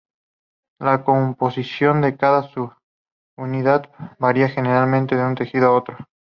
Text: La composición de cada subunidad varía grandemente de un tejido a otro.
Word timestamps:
La 0.79 1.03
composición 1.03 2.01
de 2.01 2.17
cada 2.17 2.49
subunidad 3.37 3.87
varía 4.17 4.47
grandemente 4.47 5.15
de 5.15 5.23
un 5.23 5.35
tejido 5.35 5.67
a 5.67 5.73
otro. 5.75 5.95